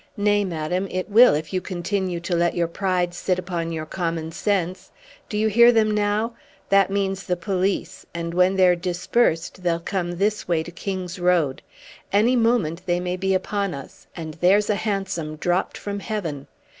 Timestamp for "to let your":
2.21-2.67